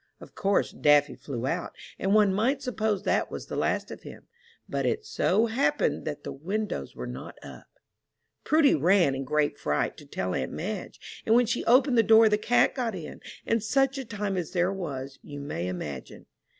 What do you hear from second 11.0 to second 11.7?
and when she